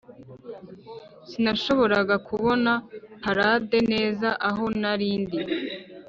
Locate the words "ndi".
5.23-5.39